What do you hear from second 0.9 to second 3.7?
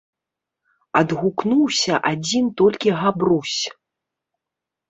-адгукнуўся адзiн толькi Габрусь.